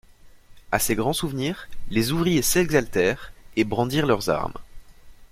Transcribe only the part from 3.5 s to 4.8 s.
et brandirent leurs armes.